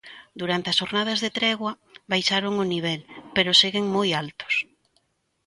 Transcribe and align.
Durante 0.41 0.67
as 0.69 0.79
xornadas 0.81 1.19
de 1.21 1.33
tregua 1.37 1.71
baixaron 2.11 2.53
o 2.63 2.69
nivel, 2.73 3.01
pero 3.35 3.59
seguen 3.61 3.85
moi 3.95 4.09
altos. 4.23 4.53